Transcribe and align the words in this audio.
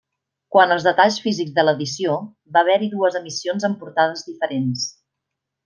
Quant 0.53 0.71
als 0.75 0.85
detalls 0.87 1.19
físics 1.25 1.53
de 1.59 1.65
l'edició, 1.67 2.17
va 2.57 2.63
haver-hi 2.65 2.89
dues 2.95 3.21
emissions 3.21 3.69
amb 3.71 3.79
portades 3.85 4.25
diferents. 4.33 4.91